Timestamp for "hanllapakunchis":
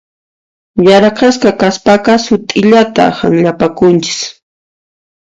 3.19-4.19